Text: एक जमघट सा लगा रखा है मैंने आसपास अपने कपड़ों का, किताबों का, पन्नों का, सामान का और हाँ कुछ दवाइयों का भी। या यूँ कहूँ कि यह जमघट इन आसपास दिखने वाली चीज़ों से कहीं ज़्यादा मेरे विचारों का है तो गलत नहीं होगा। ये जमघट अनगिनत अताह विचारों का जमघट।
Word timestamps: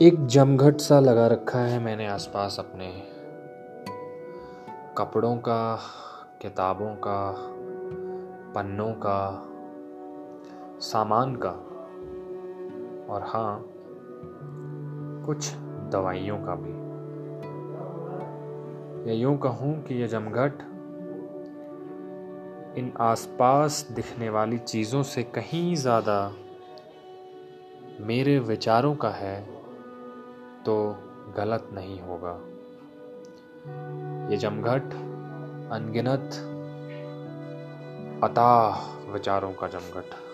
एक 0.00 0.26
जमघट 0.26 0.76
सा 0.76 1.00
लगा 1.00 1.26
रखा 1.26 1.58
है 1.58 1.78
मैंने 1.78 2.06
आसपास 2.06 2.56
अपने 2.58 3.02
कपड़ों 4.98 5.36
का, 5.36 5.78
किताबों 6.42 6.94
का, 6.94 7.34
पन्नों 8.54 8.92
का, 9.06 9.42
सामान 10.80 11.34
का 11.36 11.50
और 13.14 13.22
हाँ 13.22 13.64
कुछ 15.26 15.52
दवाइयों 15.92 16.38
का 16.38 16.54
भी। 16.54 16.72
या 19.10 19.14
यूँ 19.14 19.38
कहूँ 19.38 19.82
कि 19.82 19.94
यह 19.94 20.06
जमघट 20.06 20.62
इन 22.78 22.92
आसपास 23.00 23.88
दिखने 23.92 24.30
वाली 24.30 24.58
चीज़ों 24.58 25.02
से 25.02 25.22
कहीं 25.22 25.74
ज़्यादा 25.76 26.32
मेरे 28.00 28.38
विचारों 28.38 28.94
का 28.94 29.10
है 29.10 29.61
तो 30.66 30.96
गलत 31.36 31.70
नहीं 31.72 32.00
होगा। 32.00 32.32
ये 34.30 34.36
जमघट 34.36 34.84
अनगिनत 35.72 36.34
अताह 38.24 38.80
विचारों 39.12 39.52
का 39.52 39.68
जमघट। 39.68 40.31